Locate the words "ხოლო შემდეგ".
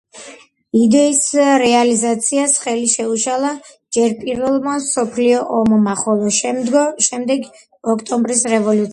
6.05-7.45